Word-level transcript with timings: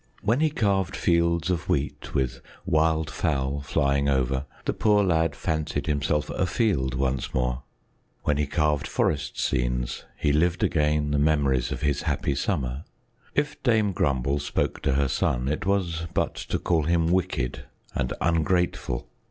When 0.23 0.39
he 0.39 0.49
carved 0.49 0.95
fields 0.95 1.51
of 1.51 1.69
wheat 1.69 2.15
with 2.15 2.41
wild 2.65 3.11
fowl 3.11 3.61
flying 3.61 4.09
over, 4.09 4.47
the 4.65 4.73
poor 4.73 5.03
lad 5.03 5.35
fancied 5.35 5.85
himself 5.85 6.31
afield 6.31 6.95
once 6.95 7.35
more; 7.35 7.61
when 8.23 8.37
he 8.37 8.47
carved 8.47 8.87
forest 8.87 9.39
scenes, 9.39 10.05
he 10.17 10.33
lived 10.33 10.63
again 10.63 11.11
the 11.11 11.19
memories 11.19 11.71
of 11.71 11.81
his 11.81 12.01
happy 12.01 12.33
summer. 12.33 12.83
If 13.35 13.61
Dame 13.61 13.91
Grumble 13.91 14.39
spoke 14.39 14.81
to 14.81 14.93
her 14.93 15.07
son, 15.07 15.47
it 15.47 15.67
was 15.67 16.07
but 16.15 16.33
to 16.33 16.57
call 16.57 16.85
him 16.85 17.05
wicked 17.11 17.65
and 17.93 18.11
ungrateful. 18.21 19.07